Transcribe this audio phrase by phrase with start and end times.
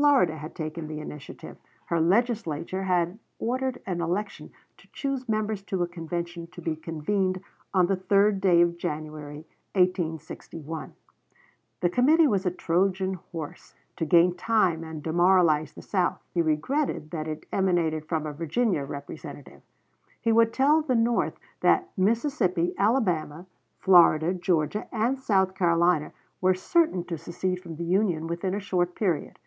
[0.00, 5.82] Florida had taken the initiative; her Legislature had ordered an election to choose members to
[5.82, 7.42] a convention to be convened
[7.74, 10.94] on the 3d day of January, 1861.
[11.82, 17.10] The committee was a Trojan horse to gain time and demoralize the South; he regretted
[17.10, 19.60] that it emanated from a Virginia Representative.
[20.18, 23.44] He would tell the North that Mississippi, Alabama,
[23.78, 28.94] Florida, Georgia, and South Carolina were certain to secede from the Union within a short
[28.94, 29.38] period.